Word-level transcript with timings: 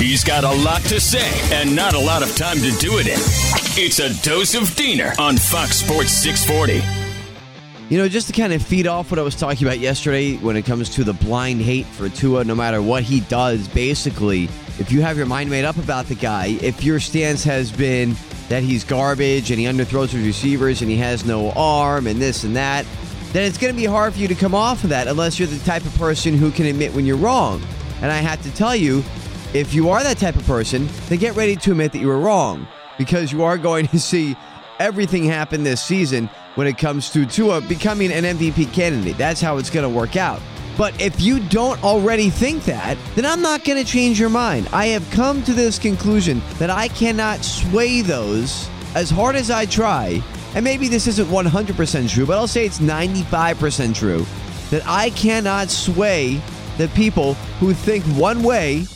He's 0.00 0.24
got 0.24 0.44
a 0.44 0.64
lot 0.64 0.80
to 0.84 0.98
say 0.98 1.30
and 1.54 1.76
not 1.76 1.92
a 1.92 1.98
lot 1.98 2.22
of 2.22 2.34
time 2.34 2.56
to 2.56 2.70
do 2.78 2.96
it 2.98 3.06
in. 3.06 3.18
It's 3.76 3.98
a 3.98 4.08
dose 4.26 4.54
of 4.54 4.74
Diener 4.74 5.12
on 5.18 5.36
Fox 5.36 5.76
Sports 5.76 6.12
640. 6.12 6.82
You 7.90 7.98
know, 7.98 8.08
just 8.08 8.26
to 8.28 8.32
kind 8.32 8.54
of 8.54 8.62
feed 8.62 8.86
off 8.86 9.10
what 9.10 9.18
I 9.18 9.22
was 9.22 9.34
talking 9.34 9.66
about 9.66 9.78
yesterday 9.78 10.38
when 10.38 10.56
it 10.56 10.64
comes 10.64 10.88
to 10.94 11.04
the 11.04 11.12
blind 11.12 11.60
hate 11.60 11.84
for 11.84 12.08
Tua, 12.08 12.44
no 12.44 12.54
matter 12.54 12.80
what 12.80 13.02
he 13.02 13.20
does, 13.20 13.68
basically, 13.68 14.44
if 14.78 14.90
you 14.90 15.02
have 15.02 15.18
your 15.18 15.26
mind 15.26 15.50
made 15.50 15.66
up 15.66 15.76
about 15.76 16.06
the 16.06 16.14
guy, 16.14 16.56
if 16.62 16.82
your 16.82 16.98
stance 16.98 17.44
has 17.44 17.70
been 17.70 18.16
that 18.48 18.62
he's 18.62 18.84
garbage 18.84 19.50
and 19.50 19.60
he 19.60 19.66
underthrows 19.66 20.08
his 20.08 20.26
receivers 20.26 20.80
and 20.80 20.90
he 20.90 20.96
has 20.96 21.26
no 21.26 21.50
arm 21.50 22.06
and 22.06 22.22
this 22.22 22.42
and 22.42 22.56
that, 22.56 22.86
then 23.32 23.44
it's 23.44 23.58
going 23.58 23.72
to 23.72 23.78
be 23.78 23.84
hard 23.84 24.14
for 24.14 24.18
you 24.20 24.28
to 24.28 24.34
come 24.34 24.54
off 24.54 24.82
of 24.82 24.88
that 24.88 25.08
unless 25.08 25.38
you're 25.38 25.46
the 25.46 25.62
type 25.66 25.84
of 25.84 25.94
person 25.96 26.32
who 26.32 26.50
can 26.50 26.64
admit 26.64 26.94
when 26.94 27.04
you're 27.04 27.18
wrong. 27.18 27.62
And 28.00 28.10
I 28.10 28.16
have 28.16 28.42
to 28.44 28.54
tell 28.54 28.74
you, 28.74 29.04
if 29.52 29.74
you 29.74 29.90
are 29.90 30.02
that 30.02 30.18
type 30.18 30.36
of 30.36 30.46
person, 30.46 30.88
then 31.08 31.18
get 31.18 31.34
ready 31.34 31.56
to 31.56 31.72
admit 31.72 31.92
that 31.92 31.98
you 31.98 32.06
were 32.06 32.20
wrong 32.20 32.68
because 32.98 33.32
you 33.32 33.42
are 33.42 33.58
going 33.58 33.88
to 33.88 33.98
see 33.98 34.36
everything 34.78 35.24
happen 35.24 35.64
this 35.64 35.82
season 35.82 36.28
when 36.54 36.66
it 36.66 36.78
comes 36.78 37.10
to 37.10 37.26
Tua 37.26 37.60
becoming 37.60 38.12
an 38.12 38.24
MVP 38.24 38.72
candidate. 38.72 39.18
That's 39.18 39.40
how 39.40 39.58
it's 39.58 39.70
going 39.70 39.90
to 39.90 39.94
work 39.94 40.16
out. 40.16 40.40
But 40.78 40.98
if 41.00 41.20
you 41.20 41.40
don't 41.48 41.82
already 41.82 42.30
think 42.30 42.64
that, 42.64 42.96
then 43.14 43.26
I'm 43.26 43.42
not 43.42 43.64
going 43.64 43.82
to 43.82 43.84
change 43.84 44.20
your 44.20 44.30
mind. 44.30 44.68
I 44.72 44.86
have 44.86 45.08
come 45.10 45.42
to 45.42 45.52
this 45.52 45.78
conclusion 45.78 46.40
that 46.58 46.70
I 46.70 46.88
cannot 46.88 47.44
sway 47.44 48.02
those 48.02 48.68
as 48.94 49.10
hard 49.10 49.36
as 49.36 49.50
I 49.50 49.66
try. 49.66 50.22
And 50.54 50.64
maybe 50.64 50.88
this 50.88 51.06
isn't 51.06 51.28
100% 51.28 52.08
true, 52.08 52.26
but 52.26 52.38
I'll 52.38 52.48
say 52.48 52.66
it's 52.66 52.78
95% 52.78 53.94
true 53.94 54.24
that 54.70 54.82
I 54.86 55.10
cannot 55.10 55.70
sway 55.70 56.40
the 56.78 56.88
people 56.88 57.34
who 57.58 57.74
think 57.74 58.04
one 58.16 58.42
way 58.42 58.86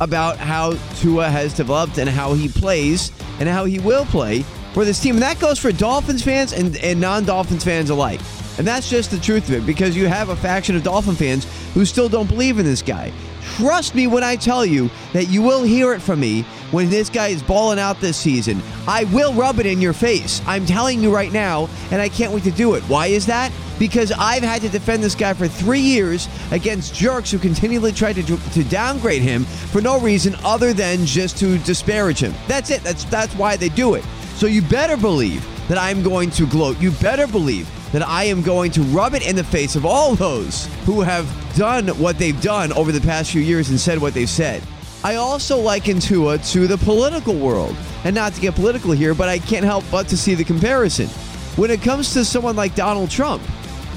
about 0.00 0.38
how 0.38 0.72
Tua 0.96 1.28
has 1.28 1.54
developed 1.54 1.98
and 1.98 2.08
how 2.08 2.34
he 2.34 2.48
plays 2.48 3.12
and 3.38 3.48
how 3.48 3.64
he 3.64 3.78
will 3.78 4.04
play 4.06 4.42
for 4.72 4.84
this 4.84 5.00
team. 5.00 5.16
And 5.16 5.22
that 5.22 5.38
goes 5.38 5.58
for 5.58 5.72
Dolphins 5.72 6.22
fans 6.22 6.52
and, 6.52 6.76
and 6.78 7.00
non 7.00 7.24
Dolphins 7.24 7.64
fans 7.64 7.90
alike. 7.90 8.20
And 8.58 8.66
that's 8.66 8.90
just 8.90 9.10
the 9.10 9.18
truth 9.18 9.48
of 9.48 9.54
it 9.54 9.66
because 9.66 9.96
you 9.96 10.06
have 10.06 10.28
a 10.28 10.36
faction 10.36 10.76
of 10.76 10.82
Dolphin 10.82 11.14
fans 11.14 11.46
who 11.72 11.84
still 11.84 12.08
don't 12.08 12.28
believe 12.28 12.58
in 12.58 12.64
this 12.64 12.82
guy. 12.82 13.12
Trust 13.56 13.94
me 13.94 14.06
when 14.06 14.22
I 14.22 14.36
tell 14.36 14.66
you 14.66 14.90
that 15.12 15.28
you 15.28 15.42
will 15.42 15.62
hear 15.62 15.94
it 15.94 16.00
from 16.00 16.20
me 16.20 16.42
when 16.70 16.90
this 16.90 17.08
guy 17.08 17.28
is 17.28 17.42
balling 17.42 17.78
out 17.78 18.00
this 18.00 18.16
season. 18.16 18.60
I 18.86 19.04
will 19.04 19.32
rub 19.32 19.60
it 19.60 19.66
in 19.66 19.80
your 19.80 19.92
face. 19.92 20.42
I'm 20.46 20.66
telling 20.66 21.02
you 21.02 21.14
right 21.14 21.32
now, 21.32 21.68
and 21.90 22.02
I 22.02 22.08
can't 22.08 22.32
wait 22.32 22.44
to 22.44 22.50
do 22.50 22.74
it. 22.74 22.82
Why 22.84 23.06
is 23.06 23.26
that? 23.26 23.50
Because 23.80 24.12
I've 24.12 24.44
had 24.44 24.62
to 24.62 24.68
defend 24.68 25.02
this 25.02 25.16
guy 25.16 25.34
for 25.34 25.48
three 25.48 25.80
years 25.80 26.28
against 26.52 26.94
jerks 26.94 27.32
who 27.32 27.38
continually 27.38 27.90
try 27.90 28.12
to, 28.12 28.22
to 28.22 28.64
downgrade 28.64 29.22
him 29.22 29.44
for 29.44 29.80
no 29.80 29.98
reason 29.98 30.36
other 30.44 30.72
than 30.72 31.06
just 31.06 31.36
to 31.38 31.58
disparage 31.58 32.20
him. 32.20 32.34
That's 32.46 32.70
it. 32.70 32.82
That's 32.84 33.04
that's 33.04 33.34
why 33.34 33.56
they 33.56 33.70
do 33.70 33.94
it. 33.94 34.04
So 34.36 34.46
you 34.46 34.62
better 34.62 34.96
believe 34.96 35.44
that 35.68 35.78
I'm 35.78 36.02
going 36.02 36.30
to 36.32 36.46
gloat. 36.46 36.78
You 36.78 36.92
better 36.92 37.26
believe 37.26 37.68
that 37.92 38.06
I 38.06 38.24
am 38.24 38.42
going 38.42 38.70
to 38.72 38.82
rub 38.82 39.14
it 39.14 39.26
in 39.26 39.34
the 39.34 39.44
face 39.44 39.74
of 39.76 39.84
all 39.84 40.14
those 40.14 40.66
who 40.84 41.00
have 41.00 41.26
done 41.56 41.88
what 41.98 42.18
they've 42.18 42.40
done 42.40 42.72
over 42.74 42.92
the 42.92 43.00
past 43.00 43.32
few 43.32 43.40
years 43.40 43.70
and 43.70 43.80
said 43.80 43.98
what 43.98 44.14
they've 44.14 44.28
said. 44.28 44.62
I 45.02 45.14
also 45.14 45.58
liken 45.58 45.98
Tua 45.98 46.36
to 46.38 46.66
the 46.66 46.76
political 46.76 47.34
world. 47.34 47.74
And 48.04 48.14
not 48.14 48.34
to 48.34 48.40
get 48.40 48.54
political 48.54 48.92
here, 48.92 49.14
but 49.14 49.28
I 49.28 49.38
can't 49.38 49.64
help 49.64 49.84
but 49.90 50.08
to 50.08 50.16
see 50.16 50.34
the 50.34 50.44
comparison. 50.44 51.08
When 51.56 51.70
it 51.70 51.82
comes 51.82 52.12
to 52.14 52.24
someone 52.24 52.56
like 52.56 52.74
Donald 52.74 53.10
Trump, 53.10 53.42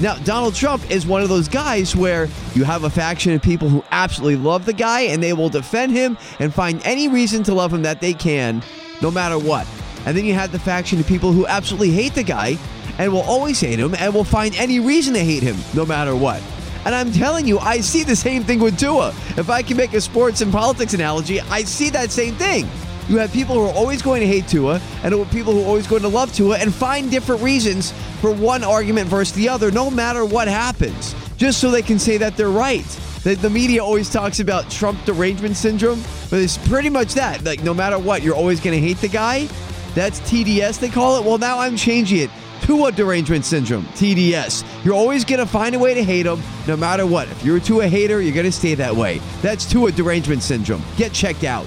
now, 0.00 0.16
Donald 0.16 0.56
Trump 0.56 0.90
is 0.90 1.06
one 1.06 1.22
of 1.22 1.28
those 1.28 1.46
guys 1.46 1.94
where 1.94 2.28
you 2.54 2.64
have 2.64 2.82
a 2.82 2.90
faction 2.90 3.32
of 3.32 3.40
people 3.40 3.68
who 3.68 3.84
absolutely 3.92 4.36
love 4.36 4.66
the 4.66 4.72
guy 4.72 5.02
and 5.02 5.22
they 5.22 5.32
will 5.32 5.48
defend 5.48 5.92
him 5.92 6.18
and 6.40 6.52
find 6.52 6.82
any 6.84 7.06
reason 7.06 7.44
to 7.44 7.54
love 7.54 7.72
him 7.72 7.82
that 7.82 8.00
they 8.00 8.12
can, 8.12 8.62
no 9.00 9.10
matter 9.10 9.38
what. 9.38 9.68
And 10.04 10.16
then 10.16 10.24
you 10.24 10.34
have 10.34 10.50
the 10.50 10.58
faction 10.58 10.98
of 10.98 11.06
people 11.06 11.32
who 11.32 11.46
absolutely 11.46 11.90
hate 11.90 12.14
the 12.14 12.24
guy 12.24 12.58
and 12.98 13.12
will 13.12 13.22
always 13.22 13.60
hate 13.60 13.78
him 13.78 13.94
and 13.94 14.12
will 14.12 14.24
find 14.24 14.56
any 14.56 14.80
reason 14.80 15.14
to 15.14 15.20
hate 15.20 15.44
him 15.44 15.56
no 15.74 15.86
matter 15.86 16.16
what. 16.16 16.42
And 16.84 16.94
I'm 16.94 17.12
telling 17.12 17.46
you, 17.46 17.58
I 17.60 17.78
see 17.78 18.02
the 18.02 18.16
same 18.16 18.42
thing 18.42 18.58
with 18.58 18.78
Tua. 18.78 19.08
If 19.36 19.48
I 19.48 19.62
can 19.62 19.76
make 19.76 19.94
a 19.94 20.00
sports 20.00 20.40
and 20.40 20.52
politics 20.52 20.92
analogy, 20.92 21.40
I 21.40 21.62
see 21.62 21.88
that 21.90 22.10
same 22.10 22.34
thing. 22.34 22.68
You 23.08 23.18
have 23.18 23.32
people 23.32 23.54
who 23.54 23.62
are 23.62 23.72
always 23.74 24.02
going 24.02 24.20
to 24.20 24.26
hate 24.26 24.48
Tua, 24.48 24.80
and 25.02 25.12
people 25.30 25.52
who 25.52 25.62
are 25.62 25.66
always 25.66 25.86
going 25.86 26.02
to 26.02 26.08
love 26.08 26.32
Tua, 26.34 26.58
and 26.58 26.72
find 26.72 27.10
different 27.10 27.42
reasons 27.42 27.92
for 28.20 28.32
one 28.32 28.64
argument 28.64 29.08
versus 29.08 29.34
the 29.34 29.48
other, 29.48 29.70
no 29.70 29.90
matter 29.90 30.24
what 30.24 30.48
happens, 30.48 31.14
just 31.36 31.60
so 31.60 31.70
they 31.70 31.82
can 31.82 31.98
say 31.98 32.16
that 32.18 32.36
they're 32.36 32.48
right. 32.48 32.86
The, 33.22 33.34
the 33.34 33.50
media 33.50 33.84
always 33.84 34.10
talks 34.10 34.40
about 34.40 34.70
Trump 34.70 35.02
derangement 35.04 35.56
syndrome, 35.56 36.02
but 36.30 36.40
it's 36.40 36.58
pretty 36.68 36.90
much 36.90 37.14
that. 37.14 37.44
Like, 37.44 37.62
no 37.62 37.74
matter 37.74 37.98
what, 37.98 38.22
you're 38.22 38.34
always 38.34 38.60
going 38.60 38.80
to 38.80 38.86
hate 38.86 38.98
the 38.98 39.08
guy. 39.08 39.48
That's 39.94 40.20
TDS, 40.20 40.80
they 40.80 40.88
call 40.88 41.18
it. 41.18 41.24
Well, 41.24 41.38
now 41.38 41.58
I'm 41.58 41.76
changing 41.76 42.20
it 42.20 42.30
Tua 42.64 42.90
derangement 42.92 43.44
syndrome, 43.44 43.84
TDS. 43.88 44.64
You're 44.84 44.94
always 44.94 45.24
going 45.24 45.40
to 45.40 45.46
find 45.46 45.74
a 45.74 45.78
way 45.78 45.92
to 45.92 46.02
hate 46.02 46.24
him 46.24 46.42
no 46.66 46.76
matter 46.76 47.06
what. 47.06 47.28
If 47.28 47.44
you're 47.44 47.58
a 47.58 47.60
Tua 47.60 47.86
hater, 47.86 48.22
you're 48.22 48.32
going 48.34 48.46
to 48.46 48.52
stay 48.52 48.74
that 48.76 48.94
way. 48.96 49.20
That's 49.42 49.70
Tua 49.70 49.92
derangement 49.92 50.42
syndrome. 50.42 50.82
Get 50.96 51.12
checked 51.12 51.44
out. 51.44 51.66